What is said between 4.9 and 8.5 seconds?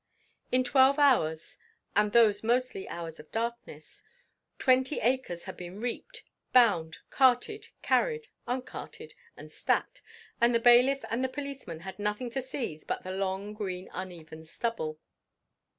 acres had been reaped, bound, carted, carried,